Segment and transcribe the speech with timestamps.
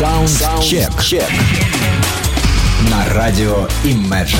[0.00, 0.88] Саундчек.
[2.90, 4.38] На радио Imagine.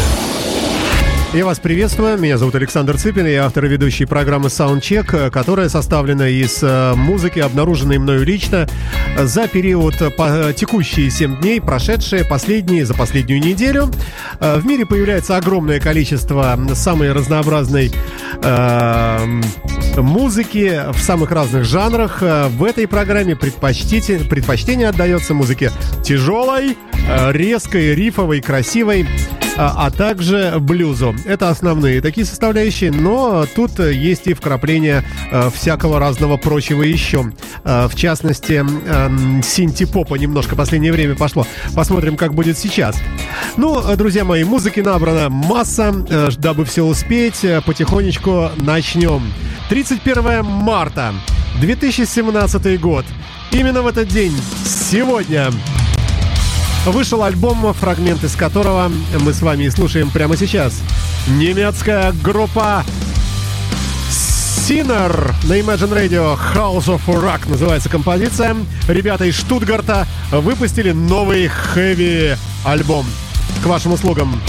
[1.34, 2.16] Я вас приветствую.
[2.18, 3.26] Меня зовут Александр Цыпин.
[3.26, 8.66] Я автор и ведущий программы Soundcheck, которая составлена из э, музыки, обнаруженной мною лично
[9.18, 13.90] за период э, по текущие 7 дней, прошедшие последние за последнюю неделю.
[14.40, 17.92] Э, в мире появляется огромное количество самой разнообразной
[18.42, 19.40] э,
[19.96, 22.20] музыки в самых разных жанрах.
[22.20, 25.70] В этой программе предпочтение, предпочтение отдается музыке
[26.02, 26.76] тяжелой,
[27.32, 29.06] резкой, рифовой, красивой
[29.56, 31.14] а, а также блюзу.
[31.26, 37.32] Это основные такие составляющие, но тут есть и вкрапления э, всякого разного прочего еще.
[37.64, 41.46] Э, в частности, э, синти-попа немножко в последнее время пошло.
[41.74, 42.96] Посмотрим, как будет сейчас.
[43.58, 49.22] Ну, друзья мои, музыки набрана масса, э, дабы все успеть, э, потихонечку начнем.
[49.82, 51.14] 31 марта
[51.58, 53.06] 2017 год.
[53.50, 55.50] Именно в этот день, сегодня,
[56.84, 60.82] вышел альбом, фрагмент из которого мы с вами слушаем прямо сейчас.
[61.28, 62.84] Немецкая группа
[64.10, 68.56] Sinner на Imagine Radio House of Rock называется композиция.
[68.86, 73.06] Ребята из Штутгарта выпустили новый хэви альбом.
[73.62, 74.42] К вашим услугам.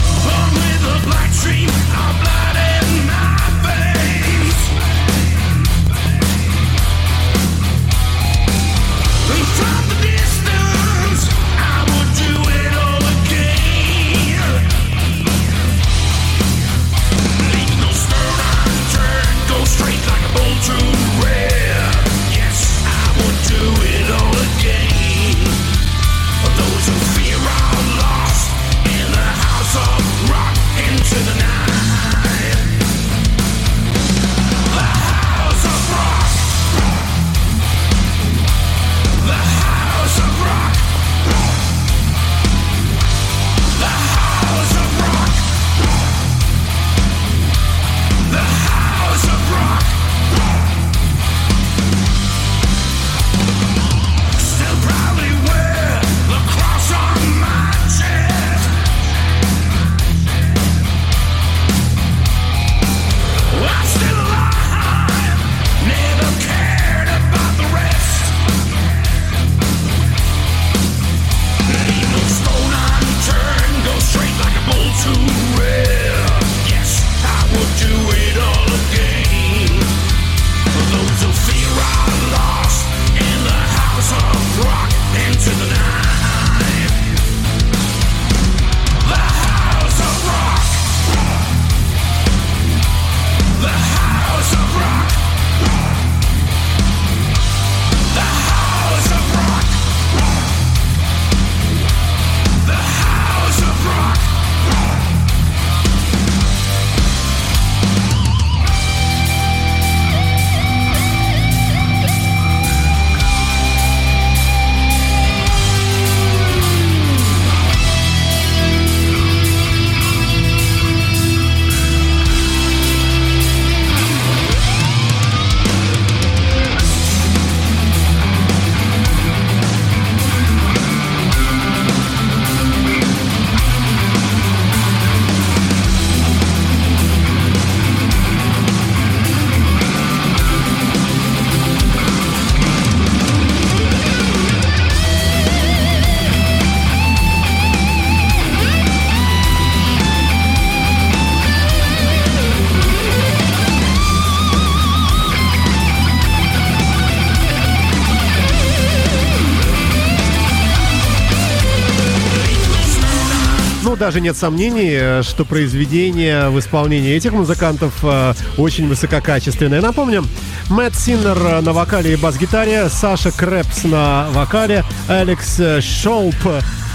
[164.02, 169.80] Даже нет сомнений, э, что произведение в исполнении этих музыкантов э, очень высококачественное.
[169.80, 170.26] Напомню,
[170.72, 176.36] Мэтт Синнер э, на вокале и бас-гитаре, Саша Крепс на вокале, Алекс Шолп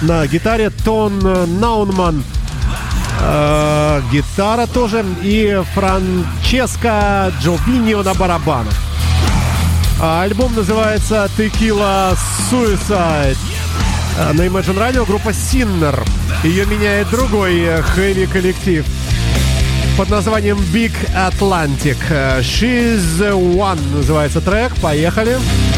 [0.02, 1.20] на гитаре, Тон
[1.60, 2.25] Наунман
[4.12, 8.75] гитара тоже и Франческо Джовиньо на барабанах.
[10.00, 12.19] А альбом называется Tequila
[12.50, 13.38] Suicide.
[14.16, 16.02] На Imagine Radio группа Sinner.
[16.42, 18.86] Ее меняет другой э, хэви коллектив
[19.98, 21.98] под названием Big Atlantic.
[22.08, 24.74] Э, She's the One называется трек.
[24.76, 25.34] Поехали.
[25.34, 25.75] Поехали.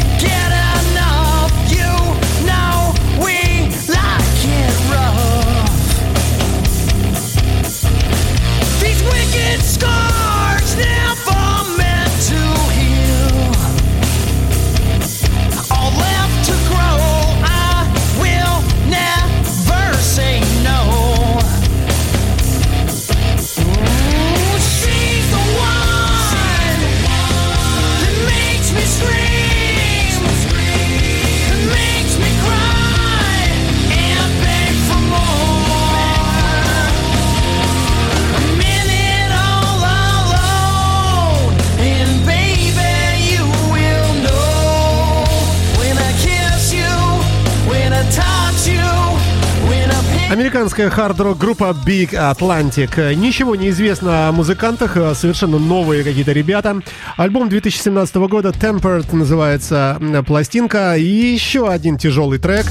[0.00, 0.43] can't
[50.74, 53.14] Американская хард-рок группа Big Atlantic.
[53.14, 56.80] Ничего не известно о музыкантах, совершенно новые какие-то ребята.
[57.16, 60.96] Альбом 2017 года Tempered называется пластинка.
[60.96, 62.66] И еще один тяжелый трек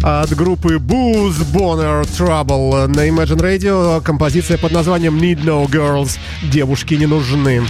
[0.00, 4.00] от группы Booze Bonner Trouble на Imagine Radio.
[4.00, 6.20] Композиция под названием Need No Girls.
[6.52, 7.62] Девушки не нужны.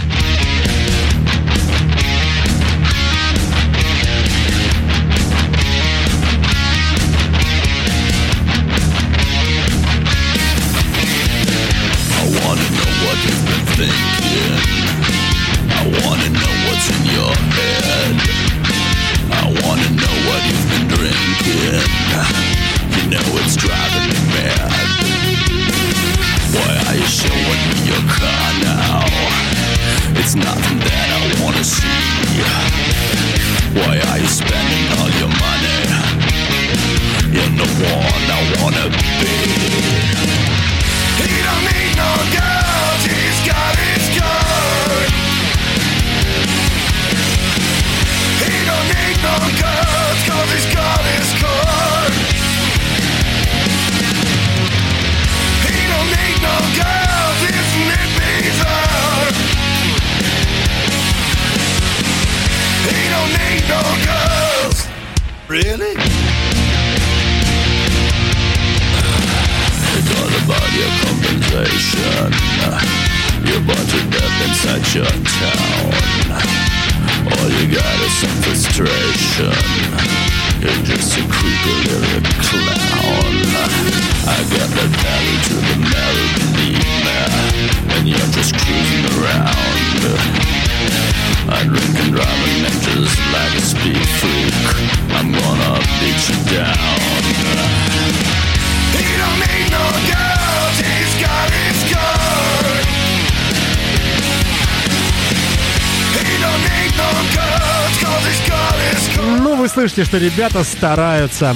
[109.91, 111.55] Слышите, что ребята стараются.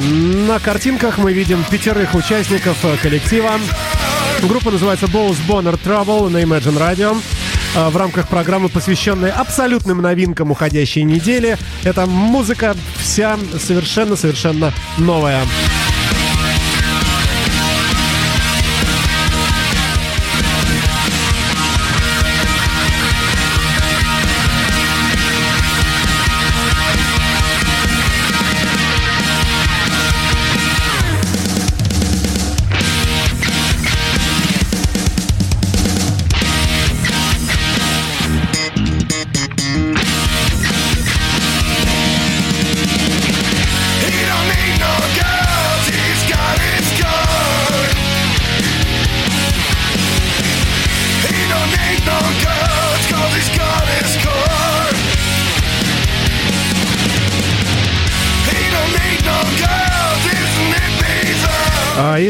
[0.00, 3.52] На картинках мы видим пятерых участников коллектива.
[4.42, 7.16] Группа называется Bows Bonner Trouble на Imagine Radio
[7.74, 11.56] в рамках программы, посвященной абсолютным новинкам уходящей недели.
[11.82, 15.40] Это музыка вся совершенно-совершенно новая.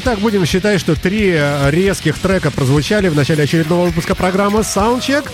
[0.06, 1.30] Итак, будем считать, что три
[1.70, 5.30] резких трека прозвучали в начале очередного выпуска программы Soundcheck.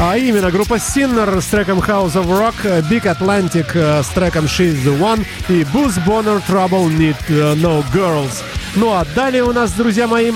[0.00, 4.82] А именно группа Sinner с треком House of Rock, Big Atlantic э, с треком She's
[4.82, 8.42] the One и Booze Bonner Trouble Need э, No Girls.
[8.74, 10.32] Ну а далее у нас, друзья мои,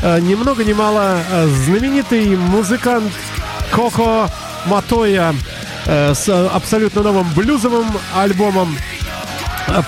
[0.00, 1.18] э, ни много ни мало
[1.66, 3.12] знаменитый музыкант
[3.70, 4.30] Коко
[4.64, 5.34] Матоя
[5.84, 8.74] с абсолютно новым блюзовым альбомом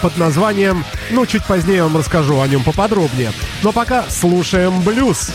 [0.03, 3.33] под названием, ну, чуть позднее вам расскажу о нем поподробнее.
[3.63, 5.31] Но пока слушаем блюз.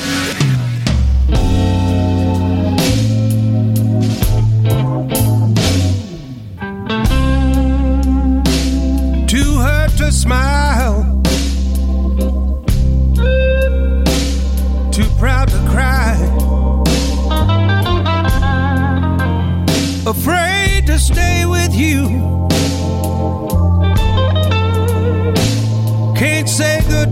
[20.07, 22.45] Afraid to stay with you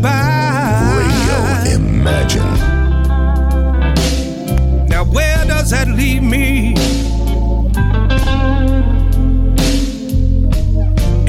[0.04, 0.84] goodbye.
[1.00, 2.54] Radio Imagine.
[4.88, 6.76] Now, where does that leave me?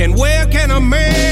[0.02, 1.23] And where can a man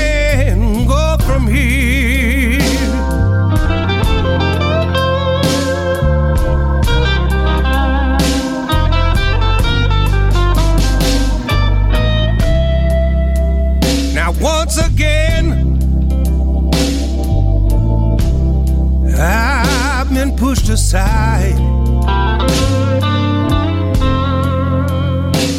[20.93, 21.59] inside.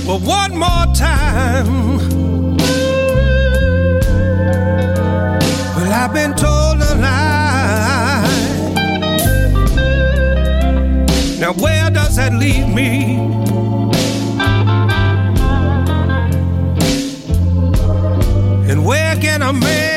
[0.06, 1.98] Well, one more time.
[5.75, 8.30] Well, I've been told a lie.
[11.40, 13.16] Now, where does that leave me?
[18.70, 19.93] And where can a man?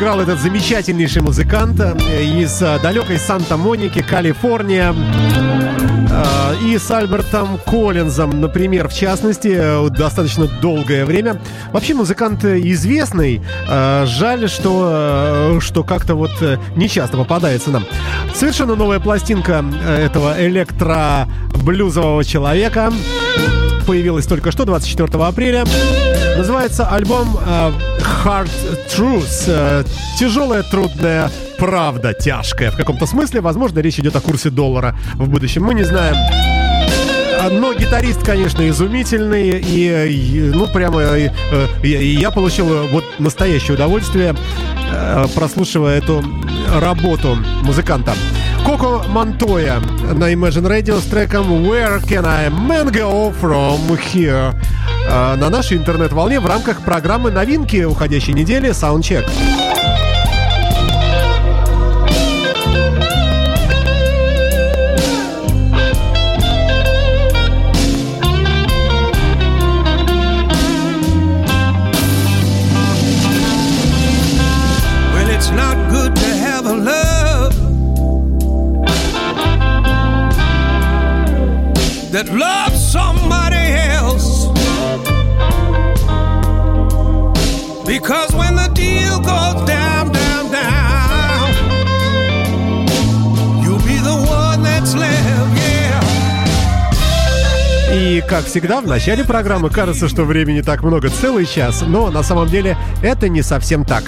[0.00, 4.94] Играл этот замечательнейший музыкант э, из э, далекой Санта-Моники, Калифорния.
[4.94, 11.38] Э, И с Альбертом Коллинзом, например, в частности, достаточно долгое время.
[11.70, 13.42] Вообще музыкант известный.
[13.68, 16.32] Жаль, что, что как-то вот
[16.76, 17.84] не часто попадается нам.
[18.34, 22.90] Совершенно новая пластинка этого электро-блюзового человека
[23.86, 25.64] появилась только что, 24 апреля.
[26.44, 27.70] Называется альбом э,
[28.24, 28.48] Hard
[28.88, 29.44] Truth.
[29.46, 29.84] Э,
[30.18, 33.42] тяжелая, трудная правда, тяжкая в каком-то смысле.
[33.42, 35.64] Возможно, речь идет о курсе доллара в будущем.
[35.64, 36.14] Мы не знаем.
[36.16, 42.72] А, Но гитарист, конечно, изумительный, и, и, ну прямо и, э, и- и я получил
[42.72, 44.34] э, вот настоящее удовольствие,
[44.90, 46.24] э, прослушивая эту
[46.80, 48.14] работу музыканта.
[48.64, 49.80] Коко Монтоя
[50.14, 53.78] на Imagine Radio с треком Where Can I Man Go From
[54.14, 54.54] Here
[55.06, 58.72] э, на нашей интернет-волне в рамках программы новинки уходящей недели
[76.60, 76.74] have a
[82.32, 82.59] love
[87.90, 91.50] Because when the deal goes down, down, down,
[93.64, 95.40] you'll be the one that's left.
[97.92, 102.22] И, как всегда, в начале программы кажется, что времени так много, целый час, но на
[102.22, 104.04] самом деле это не совсем так.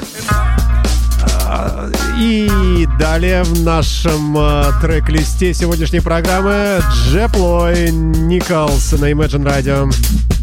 [1.45, 10.42] А, И далее в нашем э, трек-листе сегодняшней программы Джеплой Николс на Imagine Radio.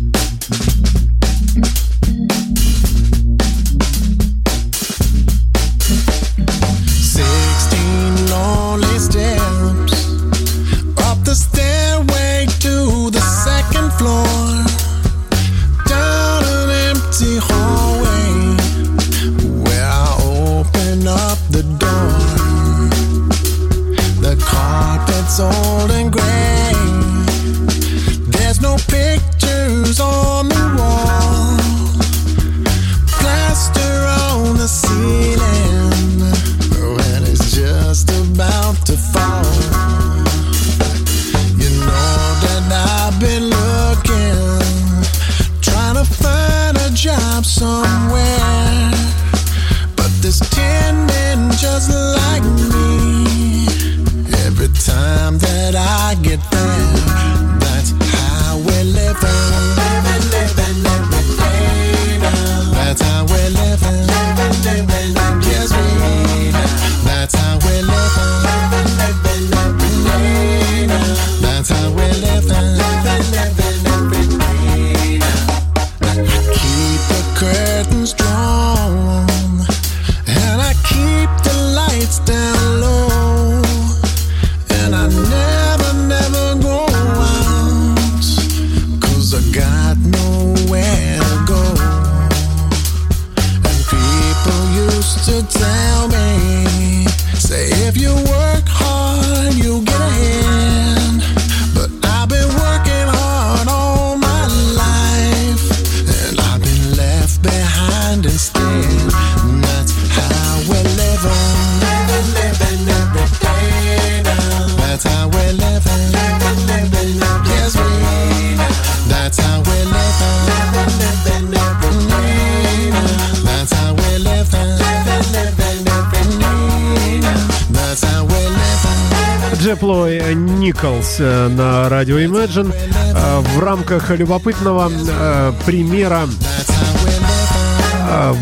[132.39, 136.21] Imagine э, в рамках любопытного э, примера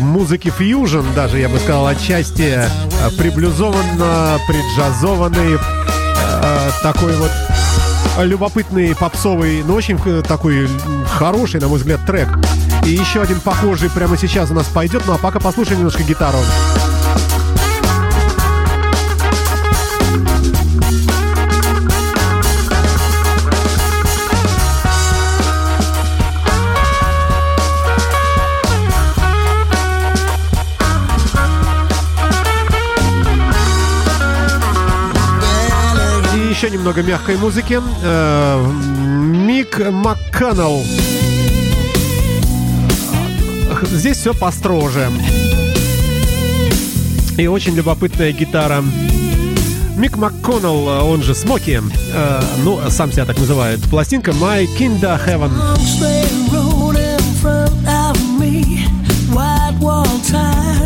[0.00, 2.62] музыки фьюжн, даже я бы сказал, отчасти
[3.18, 5.58] приблюзованно, приджазованный,
[6.82, 7.30] такой вот
[8.18, 10.68] любопытный попсовый, но очень такой
[11.10, 12.28] хороший, на мой взгляд, трек.
[12.86, 16.38] И еще один похожий прямо сейчас у нас пойдет, ну а пока послушаем немножко гитару.
[36.88, 37.80] Еще немного мягкой музыки.
[38.02, 40.82] Э, Мик МакКоннелл.
[43.82, 45.08] Здесь все построже.
[47.36, 48.82] И очень любопытная гитара.
[49.96, 51.80] Мик МакКоннелл, он же Смоки,
[52.14, 53.80] э, ну, сам себя так называет.
[53.90, 55.50] Пластинка My Kinda Heaven.
[59.30, 60.77] White wall ties,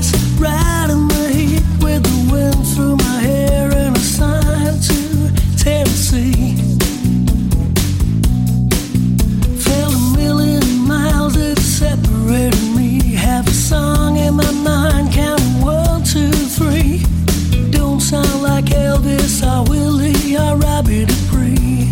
[19.02, 21.88] like Elvis or Willie or Robbie Dupree.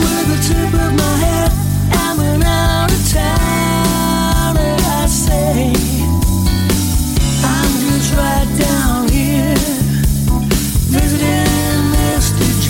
[0.00, 1.50] With the tip of my head,
[1.92, 5.72] I'm an out of town, and I say,
[7.44, 9.54] I'm just right down here,
[10.90, 12.46] visiting Mr.
[12.62, 12.66] J.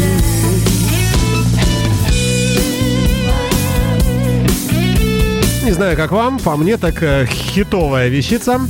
[5.64, 8.60] Не знаю, как вам, по мне так э, хитовая вещица.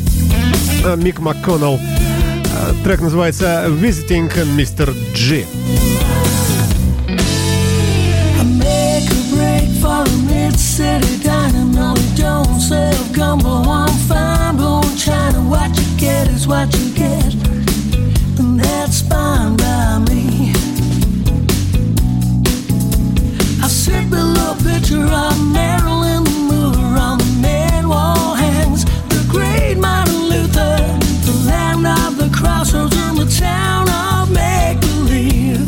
[0.85, 1.79] Э, Мик МакКоннелл.
[1.79, 4.95] Э, Трек называется «Visiting Mr.
[5.15, 5.47] G».
[8.39, 11.65] I make a break for a mid-city diner.
[11.65, 13.63] No, they don't serve gumbo.
[13.69, 15.39] I'm fine, bone china.
[15.49, 17.35] What you get is what you get,
[18.39, 20.53] and that's fine by me.
[23.63, 26.00] I sit below a picture of Marilyn
[32.61, 35.61] of in the town of make believe.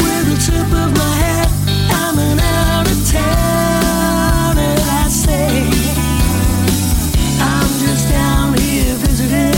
[0.00, 1.48] With the tip of my head,
[7.40, 9.52] I'm just down here visiting.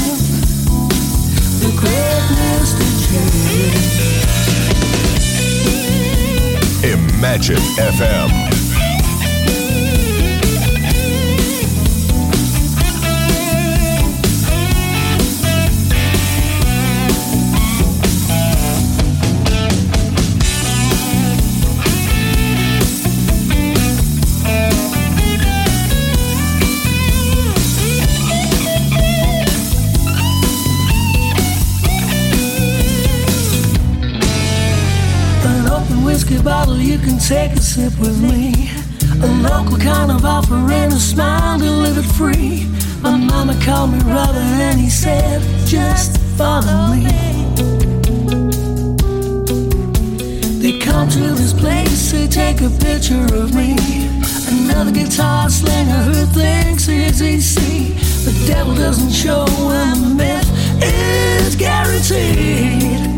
[6.83, 8.44] Imagine FM.
[36.25, 38.71] Whiskey bottle, you can take a sip with me.
[39.23, 42.67] A local kind of offer and a smile delivered free.
[43.03, 47.05] My mama called me brother and he said, just follow me.
[50.63, 53.77] They come to this place, they take a picture of me.
[54.49, 57.93] Another guitar slinger who thinks he's easy.
[58.25, 63.14] The devil doesn't show and the myth is guaranteed.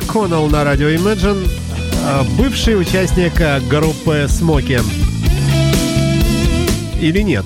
[0.00, 4.80] МакКоннелл на радио Imagine, э, бывший участник э, группы Смоки.
[7.00, 7.44] Или нет?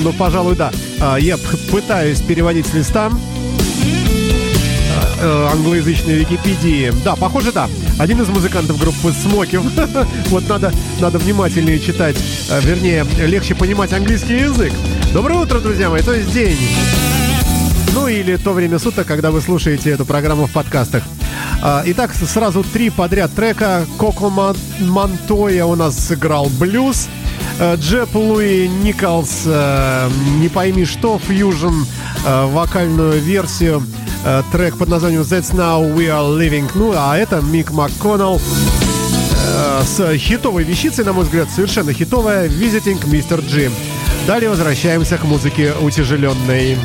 [0.00, 0.72] Ну, пожалуй, да.
[1.00, 1.36] А, Я
[1.70, 3.10] пытаюсь переводить с листа
[5.20, 6.92] э, англоязычной Википедии.
[7.04, 7.68] Да, похоже, да.
[7.98, 9.60] Один из музыкантов группы Смоки.
[10.28, 12.16] Вот надо, надо внимательнее читать,
[12.62, 14.72] вернее, легче понимать английский язык.
[15.12, 16.58] Доброе утро, друзья мои, то есть день.
[17.94, 21.04] Ну или то время суток, когда вы слушаете эту программу в подкастах.
[21.62, 23.86] А, Итак, сразу три подряд трека.
[23.98, 27.08] Коко Мон- Монтоя у нас сыграл блюз.
[27.60, 31.84] Э, Джеб Луи Николс, э, не пойми что, фьюжн,
[32.26, 33.82] э, вокальную версию
[34.52, 36.70] трек под названием That's Now We Are Living.
[36.74, 38.40] Ну, а это Мик МакКоннелл
[39.86, 43.46] с хитовой вещицей, на мой взгляд, совершенно хитовая Visiting Mr.
[43.46, 43.70] Jim.
[44.26, 46.78] Далее возвращаемся к музыке утяжеленной.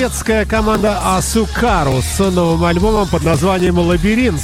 [0.00, 4.40] Шведская команда Асукару с новым альбомом под названием «Лабиринт».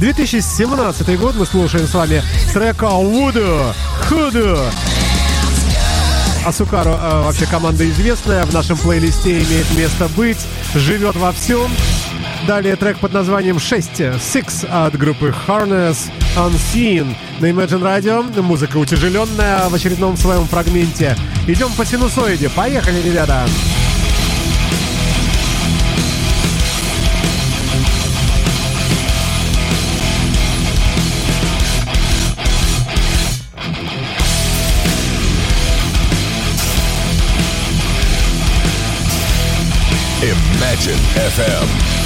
[0.00, 3.72] 2017 год мы слушаем с вами трека «Вуду»,
[4.08, 4.58] «Худу».
[6.44, 11.70] Асукару э, вообще команда известная, в нашем плейлисте имеет место быть, живет во всем.
[12.48, 18.42] Далее трек под названием 6 Six от группы Harness Unseen на Imagine Radio.
[18.42, 21.16] Музыка утяжеленная в очередном своем фрагменте.
[21.46, 22.50] Идем по синусоиде.
[22.50, 23.44] Поехали, ребята!
[23.46, 23.85] Ребята!
[40.76, 42.05] Imagine FM.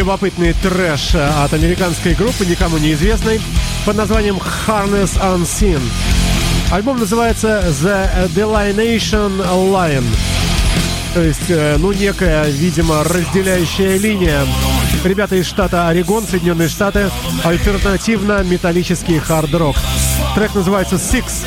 [0.00, 3.38] Любопытный трэш от американской группы, никому неизвестной,
[3.84, 4.36] под названием
[4.66, 5.80] Harness Unseen.
[6.72, 10.06] Альбом называется The Delineation Line.
[11.12, 14.46] То есть, э, ну, некая, видимо, разделяющая линия.
[15.04, 17.10] Ребята из штата Орегон, Соединенные Штаты,
[17.44, 19.76] альтернативно-металлический хард-рок.
[20.34, 21.44] Трек называется Six.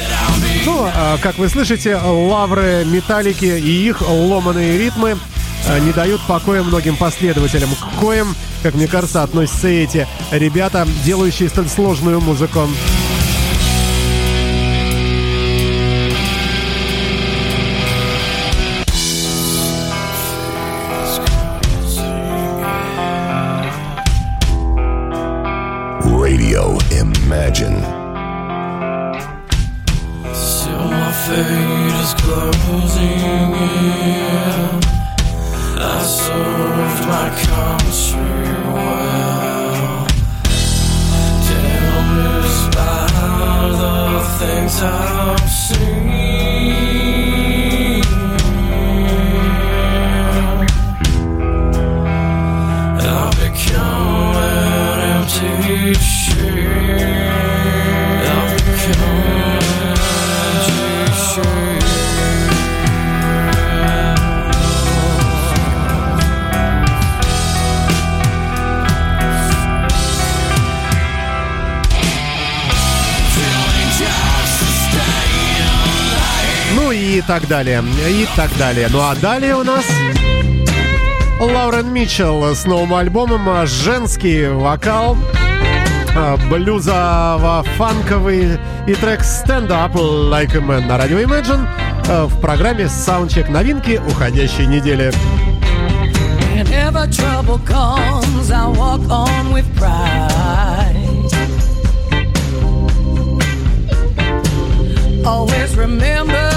[0.65, 5.32] Ну, а, как вы слышите, лавры металлики и их ломаные ритмы э,
[5.79, 11.69] не дают покоя многим последователям, к коим, как мне кажется, относятся эти ребята, делающие столь
[11.69, 12.67] сложную музыку.
[26.05, 27.81] Radio Imagine.
[30.33, 32.52] Still my fate is closing
[77.39, 78.87] так далее, и так далее.
[78.91, 79.83] Ну а далее у нас
[81.39, 85.17] Лаурен Митчелл с новым альбомом, а, женский вокал,
[86.15, 91.67] а, блюзово-фанковый и трек Stand Up Like a Man на радио Imagine
[92.07, 95.11] а, в программе Soundcheck новинки уходящей недели.
[105.25, 106.52] Always remember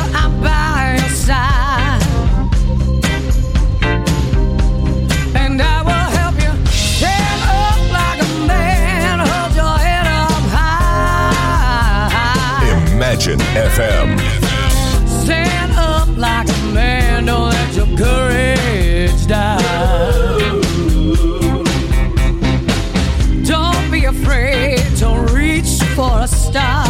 [13.17, 14.19] Imagine FM.
[15.25, 19.57] Stand up like a man, don't let your courage die.
[23.43, 26.86] Don't be afraid to reach for a star.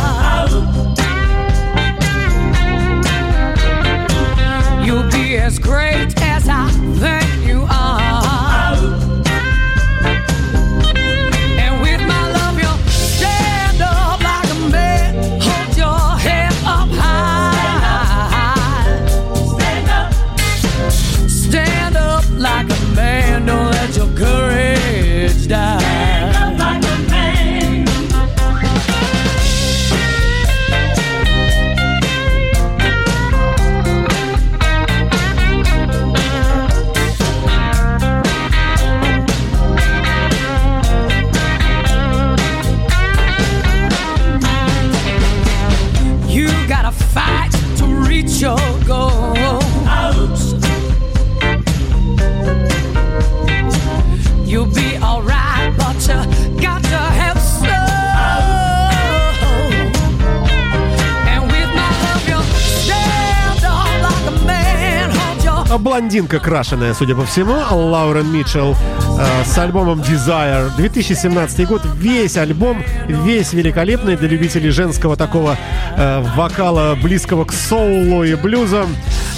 [66.36, 68.76] А Блондинка крашеная, судя по всему, Лаурен Митчелл
[69.18, 70.70] э, с альбомом Desire.
[70.76, 71.82] 2017 год.
[71.98, 75.56] Весь альбом, весь великолепный для любителей женского такого
[75.96, 78.86] э, вокала, близкого к соулу и блюзу.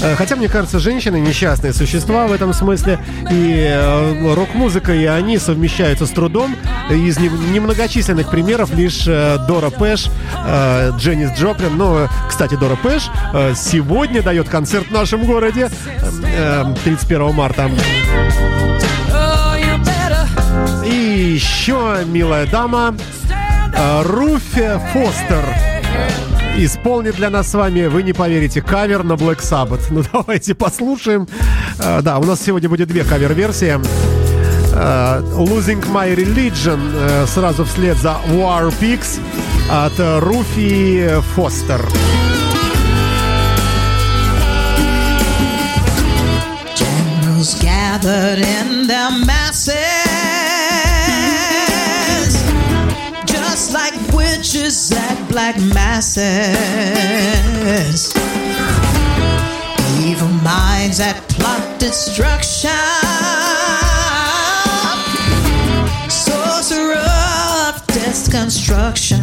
[0.00, 2.98] Э, хотя, мне кажется, женщины несчастные существа в этом смысле.
[3.30, 6.56] И э, рок-музыка, и они совмещаются с трудом.
[6.90, 10.08] Из нем- немногочисленных примеров лишь э, Дора Пэш,
[10.98, 11.76] Дженнис Джоплин.
[11.76, 13.08] Ну, э, кстати, Дора Пэш
[13.56, 15.68] сегодня дает концерт в нашем городе
[16.24, 17.70] э, 31 марта.
[20.86, 22.94] И еще, милая дама,
[24.04, 25.44] Руфи Фостер
[26.64, 29.82] исполнит для нас с вами, вы не поверите, кавер на Black Sabbath.
[29.90, 31.26] Ну, давайте послушаем.
[31.78, 33.78] Э, Да, у нас сегодня будет две кавер-версии.
[34.74, 39.20] Э, Losing My Religion э, сразу вслед за War Pigs
[39.70, 39.92] от
[40.22, 41.80] Руфи Фостер.
[47.60, 49.87] Gathered in their masses,
[54.48, 56.24] witches at black masses.
[60.02, 62.70] Evil minds that plot destruction,
[66.08, 66.96] sorcerer
[67.68, 69.20] of death's construction.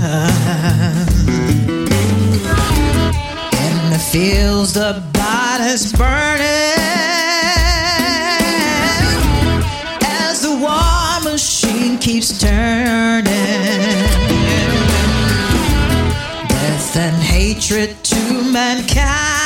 [3.66, 6.46] In the fields, the bodies burning
[10.04, 14.05] as the war machine keeps turning.
[16.96, 19.45] Death and hatred to mankind.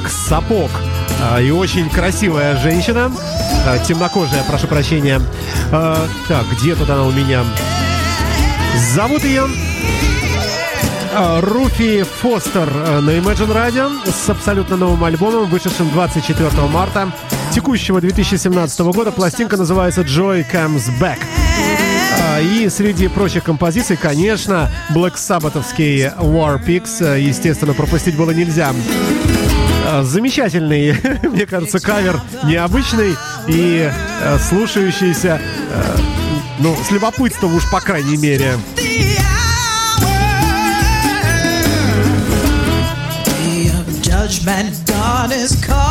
[0.00, 0.70] Как сапог.
[1.20, 3.12] А, И очень красивая женщина.
[3.66, 5.20] А, Темнокожая, прошу прощения.
[5.72, 7.44] А, Так, где тут она у меня?
[8.94, 9.46] Зовут ее
[11.40, 12.70] Руфи Фостер
[13.00, 17.10] на Imagine Radio с абсолютно новым альбомом, вышедшим 24 марта
[17.52, 19.10] текущего 2017 года.
[19.10, 21.18] Пластинка называется Joy Comes Back.
[22.42, 28.72] И среди прочих композиций, конечно, Black Sabbathовский War Pigs, естественно, пропустить было нельзя.
[29.92, 30.94] А, Замечательный,
[31.28, 33.16] мне кажется, кавер необычный
[33.48, 35.98] и э, слушающийся, э,
[36.60, 38.52] ну, с любопытством уж, по крайней мере.
[44.02, 45.89] judgment, God is calling.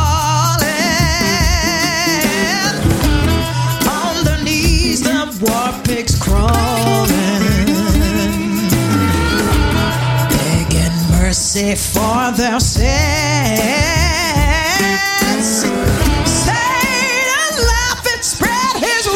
[11.60, 12.86] Mercy for their sins.
[16.24, 19.08] Satan laughing, spread his.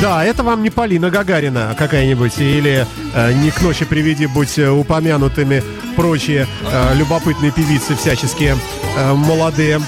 [0.00, 4.70] Да, это вам не Полина Гагарина какая-нибудь или э, не к ночи приведи, будь э,
[4.70, 5.62] упомянутыми
[5.94, 8.56] прочие э, любопытные певицы всяческие
[8.96, 9.78] э, молодые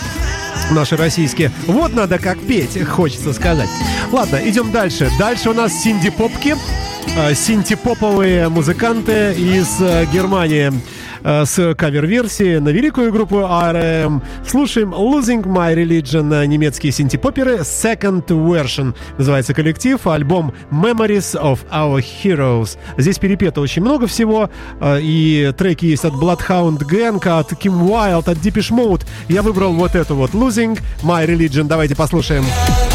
[0.70, 1.50] наши российские.
[1.66, 3.68] Вот надо как петь, хочется сказать.
[4.10, 5.10] Ладно, идем дальше.
[5.18, 6.56] Дальше у нас синди-попки.
[7.16, 10.72] Э, Синти-поповые музыканты из э, Германии
[11.24, 14.22] с кавер-версии на великую группу RM.
[14.46, 22.04] Слушаем Losing My Religion, э, немецкие синтепоперы, Second Version называется коллектив, альбом Memories of Our
[22.22, 22.76] Heroes.
[22.96, 24.50] Здесь перепето очень много всего,
[24.80, 29.02] э, и треки есть от Bloodhound Gang, от Kim Wilde, от Deepish Mode.
[29.28, 31.64] Я выбрал вот эту вот Losing My Religion.
[31.64, 32.44] Давайте послушаем.
[32.44, 32.91] That's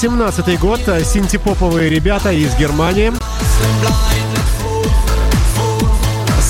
[0.00, 0.80] 2017 год.
[0.86, 3.12] э, Синтепоповые ребята из Германии.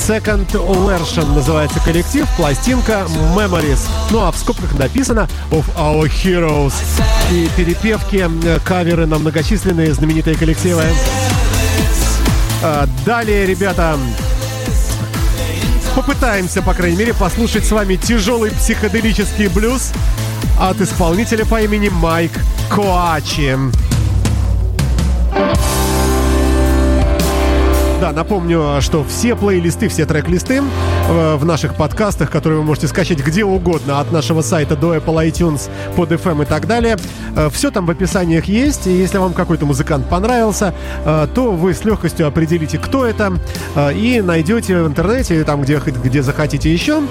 [0.06, 3.80] Second Version называется коллектив, пластинка Memories.
[4.12, 6.74] Ну а в скобках написано Of Our Heroes.
[7.32, 10.84] И перепевки, э, каверы на многочисленные знаменитые коллективы.
[12.62, 13.98] А, Далее, ребята,
[15.96, 19.90] попытаемся, по крайней мере, послушать с вами тяжелый психоделический блюз
[20.60, 22.32] от исполнителя по имени Майк
[22.68, 23.56] Коачи.
[28.00, 30.62] Да, напомню, что все плейлисты, все трек-листы
[31.10, 35.68] в наших подкастах, которые вы можете скачать где угодно, от нашего сайта до Apple iTunes,
[35.96, 36.96] под FM и так далее,
[37.50, 38.86] все там в описаниях есть.
[38.86, 43.32] И если вам какой-то музыкант понравился, э, то вы с легкостью определите, кто это,
[43.74, 47.02] э, и найдете в интернете, там, где, где захотите еще,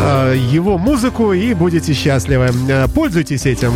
[0.00, 2.50] э, его музыку и будете счастливы.
[2.68, 3.72] Э, Пользуйтесь этим.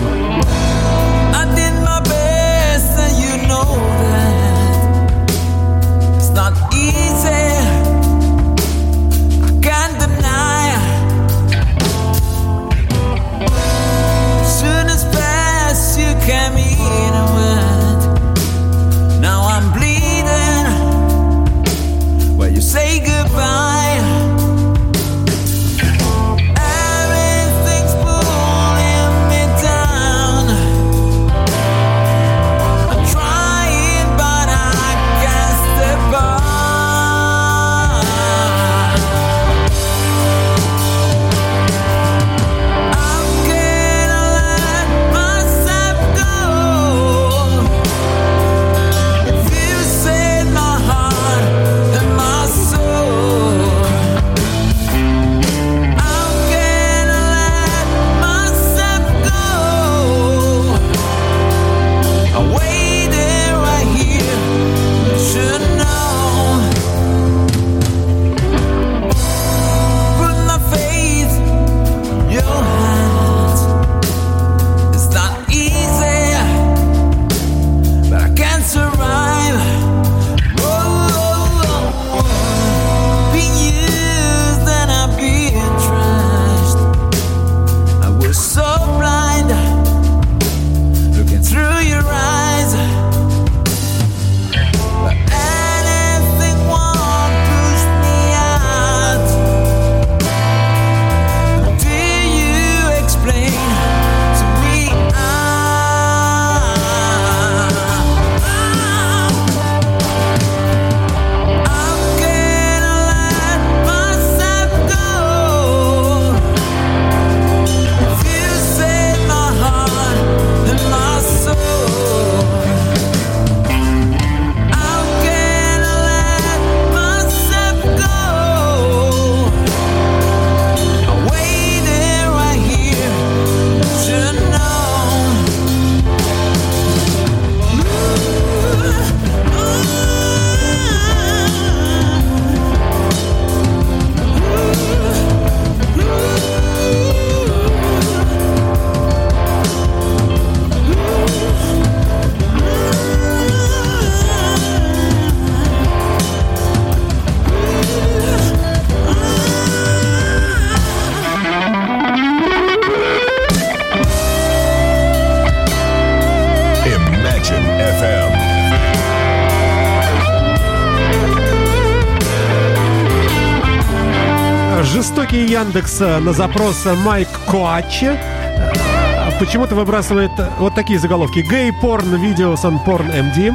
[174.97, 181.41] Жестокий Яндекс э, на запрос Майк Коачи э, почему-то выбрасывает э, вот такие заголовки.
[181.41, 183.53] Гей порн видеос on порн MD.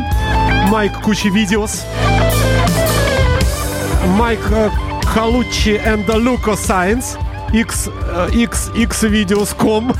[0.70, 1.84] Майк Кучи видеос.
[4.06, 4.40] Майк
[5.04, 7.18] Халучи and Luco Science.
[7.52, 7.90] X,
[8.34, 9.96] X, X Videos.com.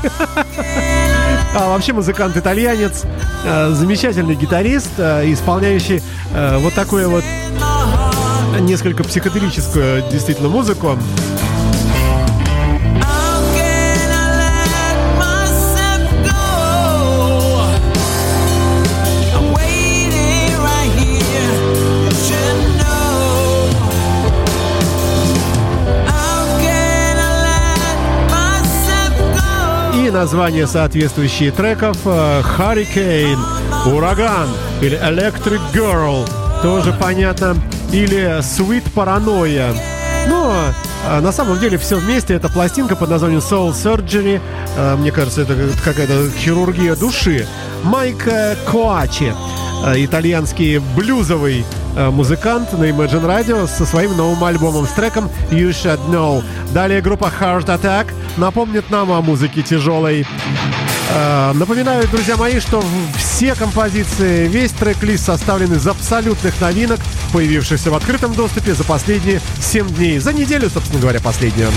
[1.56, 3.02] А вообще музыкант итальянец,
[3.44, 6.02] замечательный гитарист, исполняющий
[6.60, 7.24] вот такую вот
[8.60, 10.98] несколько психоделическую действительно музыку.
[30.22, 33.38] Названия соответствующие треков э, Hurricane,
[33.92, 34.48] Ураган
[34.80, 36.24] или Electric Girl,
[36.62, 37.56] тоже понятно,
[37.92, 39.76] или Sweet Paranoia.
[40.28, 40.54] Но
[41.08, 44.40] э, на самом деле все вместе это пластинка под названием Soul Surgery.
[44.76, 47.46] Э, Мне кажется, это какая-то хирургия души.
[47.84, 48.28] Майк
[48.66, 49.34] Коачи,
[49.84, 51.64] э, итальянский блюзовый
[51.94, 56.42] музыкант на Imagine Radio со своим новым альбомом с треком You Should Know.
[56.72, 58.06] Далее группа Heart Attack
[58.38, 60.26] напомнит нам о музыке тяжелой.
[61.10, 62.82] Э, Напоминаю, друзья мои, что
[63.16, 67.00] все композиции, весь трек-лист составлен из абсолютных новинок,
[67.32, 70.18] появившихся в открытом доступе за последние 7 дней.
[70.18, 71.70] За неделю, собственно говоря, последнюю.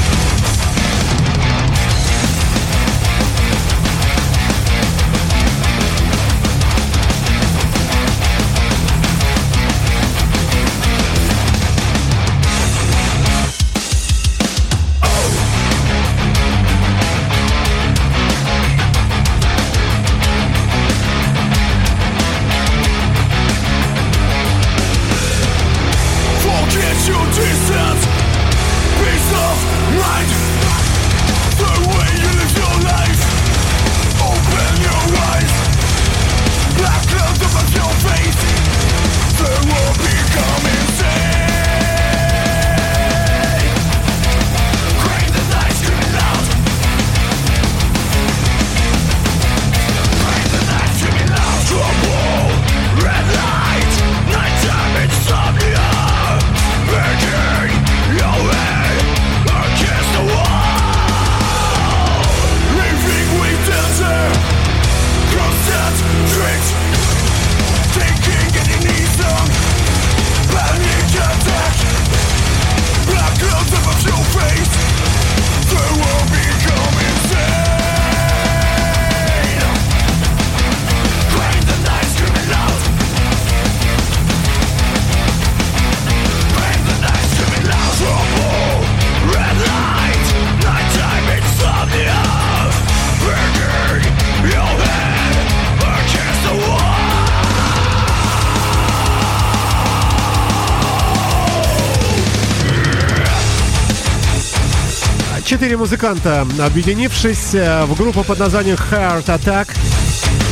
[105.86, 109.68] Музыканта, объединившись э, в группу под названием Heart Attack,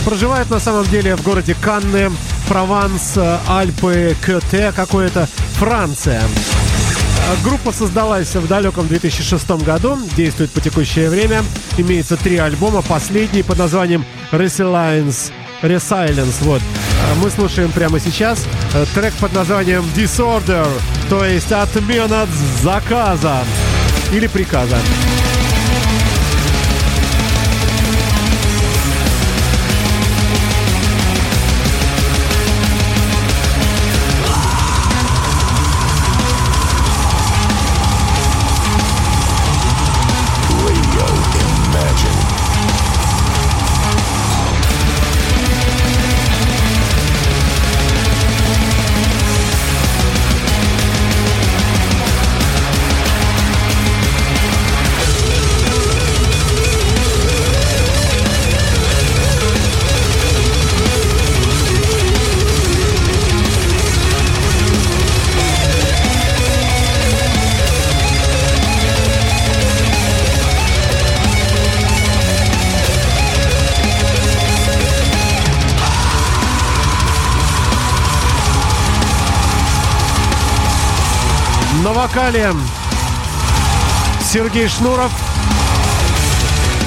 [0.05, 2.11] проживают на самом деле в городе Канне,
[2.47, 5.27] Прованс, э, Альпы, Кёте, какое-то
[5.57, 6.21] Франция.
[7.43, 11.41] Группа создалась в далеком 2006 году, действует по текущее время.
[11.79, 15.31] Имеется три альбома, последний под названием Resilience.
[15.63, 16.61] Resilience, вот.
[16.61, 18.45] Э, Мы слушаем прямо сейчас
[18.93, 20.67] трек под названием Disorder,
[21.09, 22.27] то есть отмена
[22.61, 23.39] заказа
[24.13, 24.77] или приказа.
[82.13, 82.51] Вокале
[84.21, 85.11] Сергей Шнуров.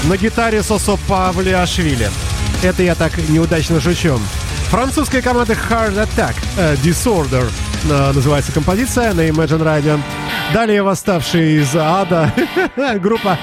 [0.05, 2.09] На гитаре Сосо Павлиашвили.
[2.63, 4.19] Это я так неудачно шучу.
[4.69, 7.49] Французская команда Hard Attack э, Disorder
[7.89, 9.99] э, называется композиция на Imagine Radio.
[10.53, 12.33] Далее восставшие из ада
[13.01, 13.37] группа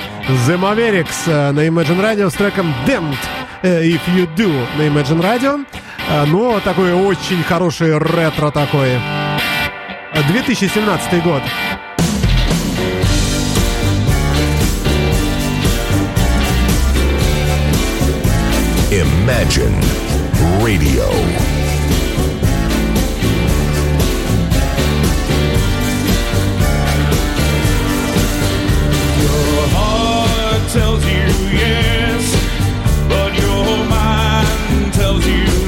[0.47, 3.16] The Mavericks э, на Imagine Radio с треком Damned
[3.62, 5.66] э, If You Do на Imagine Radio.
[6.09, 8.99] Э, Ну, такой очень хороший ретро такой.
[10.28, 11.43] 2017 год.
[18.95, 19.74] Imagine
[20.62, 21.09] Radio.
[29.18, 31.26] Your heart tells you
[31.59, 32.22] yes,
[33.09, 35.64] but your mind tells you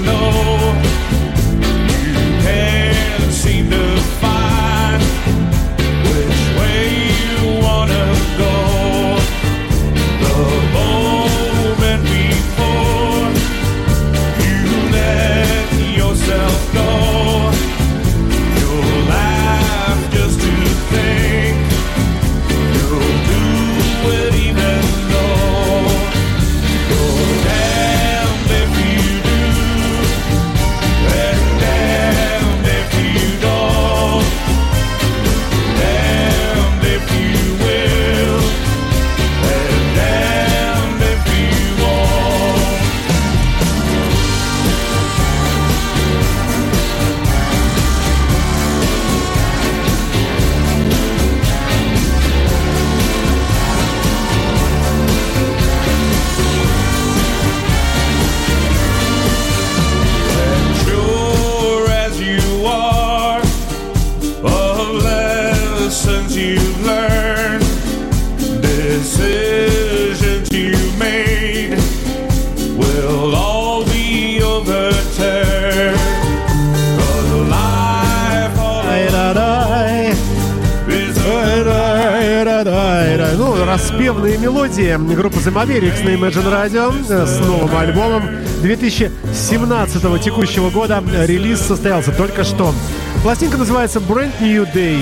[85.57, 88.23] The Mavericks на Imagine Radio э, с новым альбомом
[88.61, 91.03] 2017 текущего года.
[91.25, 92.75] Релиз состоялся только что.
[93.23, 95.01] Пластинка называется Brand New Day,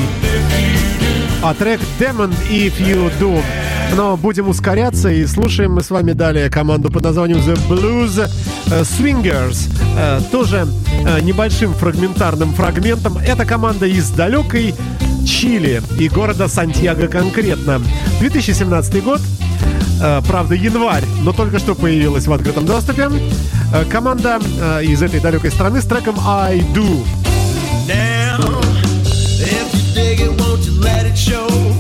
[1.43, 3.43] а трек Demon If You Do.
[3.97, 8.31] Но будем ускоряться и слушаем мы с вами далее команду под названием The Blues
[8.71, 9.69] э, Swingers.
[9.99, 10.69] Э, Тоже
[11.23, 13.19] небольшим фрагментарным фрагментом.
[13.19, 14.73] Эта команда из далекой
[15.27, 17.81] Чили и города Сантьяго конкретно.
[18.21, 19.21] 2017 год.
[20.05, 23.09] Э, Правда, январь, но только что появилась в открытом доступе.
[23.73, 27.07] Э, Команда э, из этой далекой страны с треком I Do.
[27.89, 28.61] Now,
[29.41, 31.74] if you dig it, won't you let it show?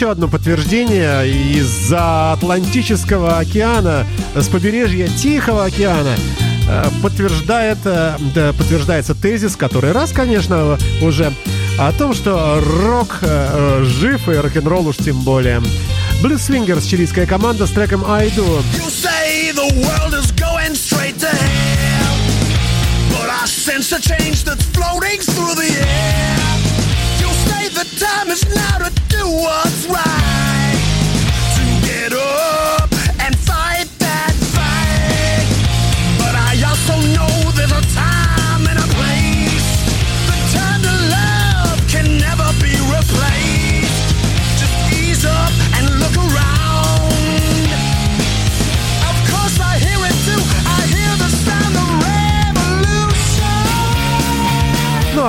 [0.00, 6.16] Еще одно подтверждение из-за Атлантического океана, с побережья Тихого океана
[6.66, 11.30] э, подтверждает, э, да, подтверждается тезис, который раз, конечно, уже
[11.78, 15.60] о том, что рок э, жив и рок-н-ролл уж тем более.
[16.22, 18.62] Блюз Свингерс, чилийская команда с треком I Do.
[18.78, 22.16] You say the world is going straight to hell,
[23.10, 26.39] but I sense a change that's floating through the air.
[28.00, 30.80] Time is now to do what's right,
[31.56, 32.79] to get up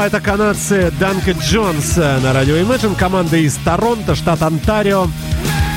[0.05, 5.07] это канадцы Данка Джонс на радио Imagine, команда из Торонто, штат Онтарио.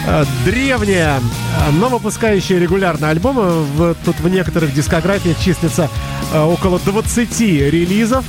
[0.06, 3.94] Э, Древняя, э, но выпускающая регулярно альбомы.
[4.04, 5.88] Тут в некоторых дискографиях числится
[6.32, 8.24] э, около 20 релизов.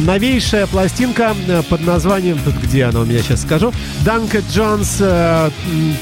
[0.00, 1.32] Новейшая пластинка
[1.68, 2.40] под названием...
[2.44, 3.72] Тут где она у меня сейчас скажу.
[4.04, 5.00] Данка Джонс.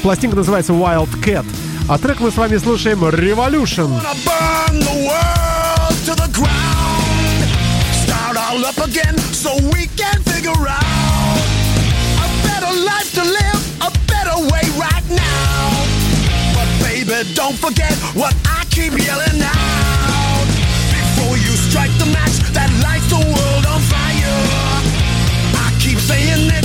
[0.01, 1.45] Пластинка называется Wild Cat.
[1.87, 4.01] А трек мы с вами слушаем Revolution.
[6.05, 7.08] Gonna
[8.49, 11.37] all up again so we can figure out
[12.17, 15.85] a better life to live, a better way right now.
[16.57, 20.45] But baby, don't forget what I keep yelling out.
[20.97, 24.41] Before you strike the match that lights the world on fire.
[25.53, 26.58] I keep saying it,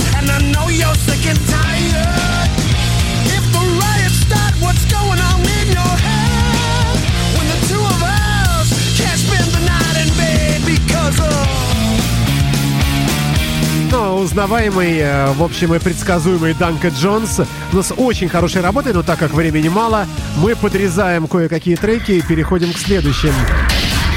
[14.25, 17.41] узнаваемый, э, в общем, и предсказуемый Данка Джонс.
[17.71, 20.07] У нас очень хорошая работа, но так как времени мало,
[20.37, 23.33] мы подрезаем кое-какие треки и переходим к следующим.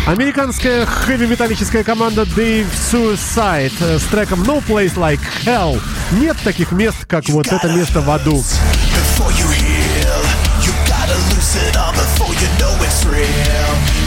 [0.06, 5.78] Американская хэви-металлическая команда Dave Suicide э, с треком No Place Like Hell.
[6.12, 8.36] Нет таких мест, как вот это место в аду.
[8.36, 10.24] Before you heal,
[10.64, 13.97] you gotta loosen up before you know it's real.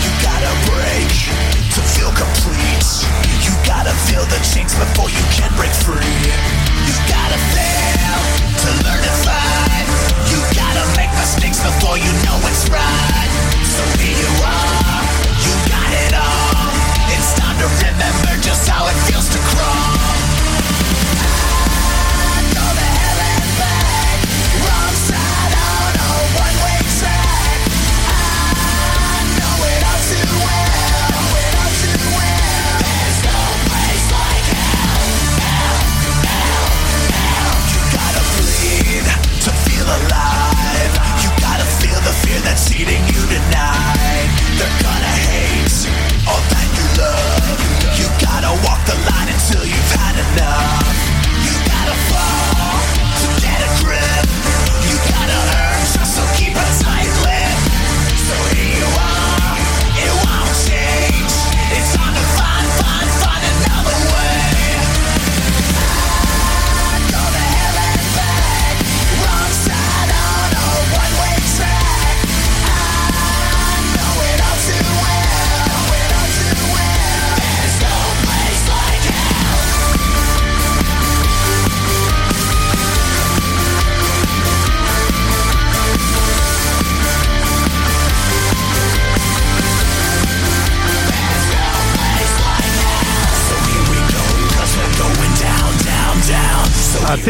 [3.83, 6.05] Gotta feel the chains before you can break free.
[6.85, 7.80] You gotta fail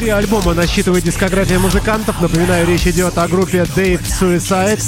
[0.02, 2.20] Три альбома насчитывает дискография музыкантов.
[2.20, 4.82] Напоминаю, речь идет о группе Dave Suicide.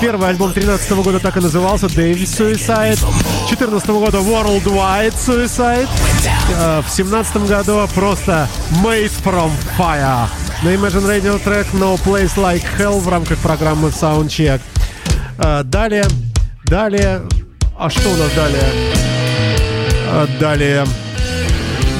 [0.00, 2.98] Первый альбом 13 года так и назывался Dave Suicide.
[3.48, 5.88] 14 года Worldwide Suicide.
[6.56, 8.48] А, В 17 году просто
[8.82, 10.26] Made from Fire.
[10.64, 14.60] На Imagine Radio трек No Place Like Hell в рамках программы Soundcheck.
[15.38, 16.06] А, Далее,
[16.64, 17.22] далее,
[17.78, 18.64] а что у нас далее?
[20.08, 20.84] А, Далее,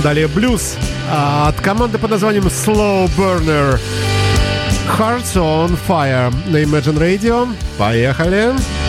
[0.03, 0.74] далее блюз
[1.11, 3.79] от команды под названием Slow Burner.
[4.99, 7.49] Hearts on Fire на Imagine Radio.
[7.79, 8.53] Поехали.
[8.53, 8.82] Got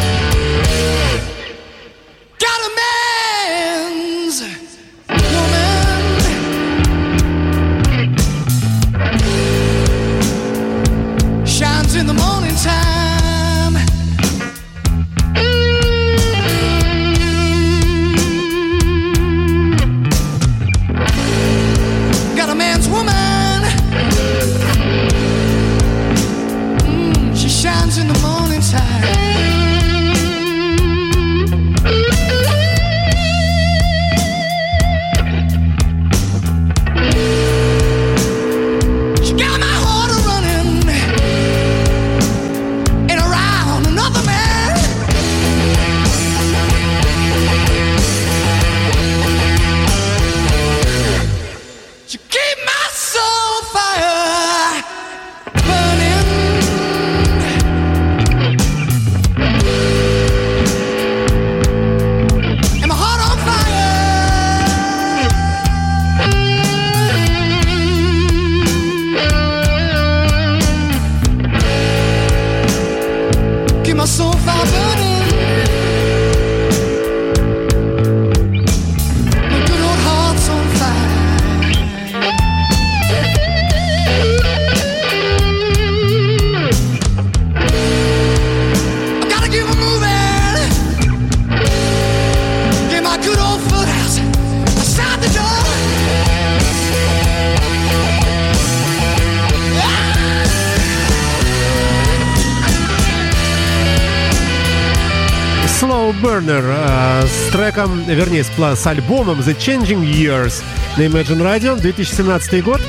[105.84, 110.64] Slow Burner э, с треком, вернее, с, с альбомом The Changing Years
[110.96, 112.80] на Imagine Radio, 2017 год.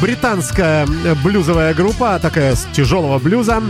[0.00, 0.86] Британская
[1.24, 3.60] блюзовая группа, такая с тяжелого блюза.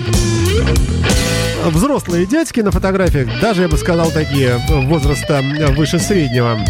[1.65, 5.43] Взрослые дядьки на фотографиях, даже, я бы сказал, такие возраста
[5.75, 6.61] выше среднего.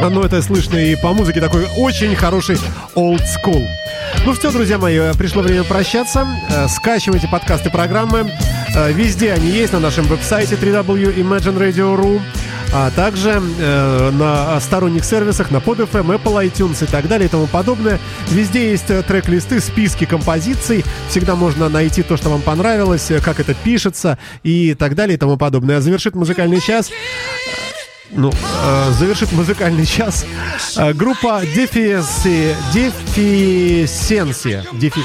[0.00, 2.56] Но это слышно и по музыке такой очень хороший
[2.94, 3.68] old school.
[4.26, 6.26] Ну что, друзья мои, пришло время прощаться.
[6.50, 8.28] Э, Скачивайте подкасты программы.
[8.74, 12.20] Э, Везде они есть на нашем веб-сайте www.imagineradio.ru
[12.74, 17.46] а также э, на сторонних сервисах, на PodFM, Apple iTunes и так далее и тому
[17.46, 18.00] подобное.
[18.28, 20.84] Везде есть э, трек-листы, списки композиций.
[21.08, 25.18] Всегда можно найти то, что вам понравилось, э, как это пишется и так далее и
[25.18, 25.78] тому подобное.
[25.78, 26.90] А завершит музыкальный час
[28.10, 30.24] ну, э, завершит музыкальный час
[30.76, 34.64] э, группа Дефиси, Дефисенсия.
[34.74, 35.00] Дефи...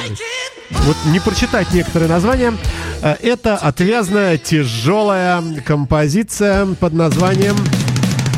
[0.69, 2.53] Вот не прочитать некоторые названия.
[3.01, 7.55] Э, это отвязная, тяжелая композиция под названием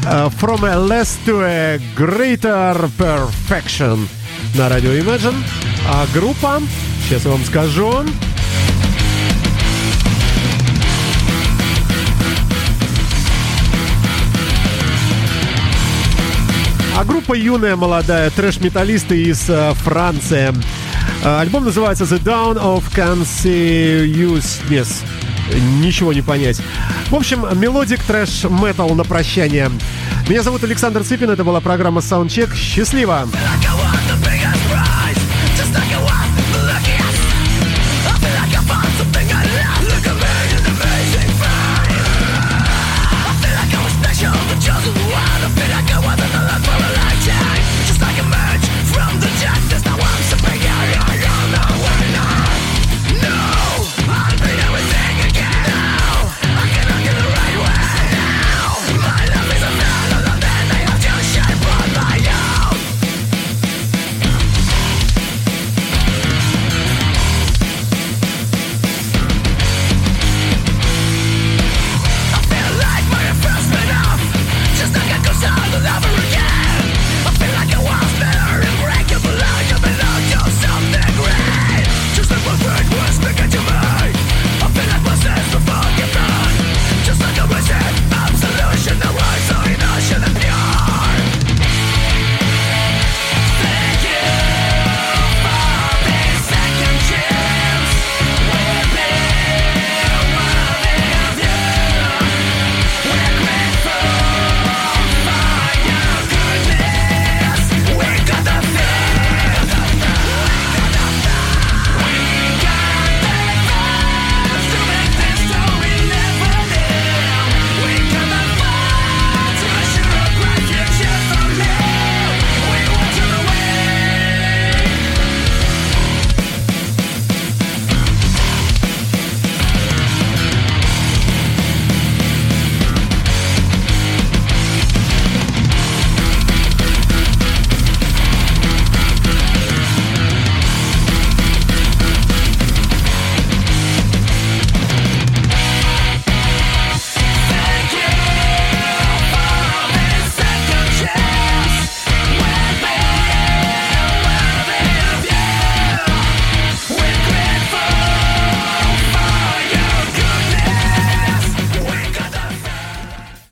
[0.06, 4.08] э, From a Less to a Greater Perfection
[4.56, 5.36] на радио Imagine.
[5.88, 6.62] А группа,
[7.04, 8.06] сейчас я вам скажу,
[16.96, 20.54] А группа юная, молодая, трэш-металлисты из э, Франции.
[21.24, 24.88] Э, альбом называется The Dawn of Consciousness.
[25.82, 26.62] Ничего не понять.
[27.10, 29.72] В общем, melodic thrash metal на прощание.
[30.30, 32.56] Меня зовут Александр Цыпин, это была программа Soundcheck.
[32.56, 33.28] Счастливо!
[33.28, 34.23] On